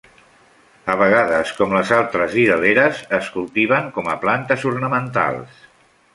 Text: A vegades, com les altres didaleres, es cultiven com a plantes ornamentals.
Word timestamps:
A 0.93 0.95
vegades, 1.01 1.51
com 1.59 1.75
les 1.77 1.91
altres 1.97 2.33
didaleres, 2.39 3.03
es 3.19 3.29
cultiven 3.37 3.93
com 3.99 4.11
a 4.17 4.19
plantes 4.27 4.67
ornamentals. 4.73 5.63